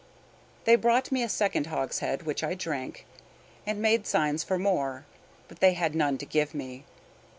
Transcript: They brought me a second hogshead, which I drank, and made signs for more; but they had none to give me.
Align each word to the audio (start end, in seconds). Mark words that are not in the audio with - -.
They 0.65 0.75
brought 0.75 1.11
me 1.11 1.21
a 1.21 1.29
second 1.29 1.67
hogshead, 1.67 2.23
which 2.23 2.43
I 2.43 2.55
drank, 2.55 3.05
and 3.67 3.79
made 3.79 4.07
signs 4.07 4.43
for 4.43 4.57
more; 4.57 5.05
but 5.47 5.59
they 5.59 5.73
had 5.73 5.93
none 5.93 6.17
to 6.17 6.25
give 6.25 6.55
me. 6.55 6.85